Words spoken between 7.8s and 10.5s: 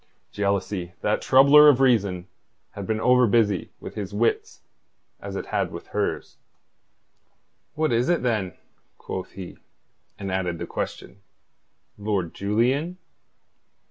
is it, then?" quoth he, and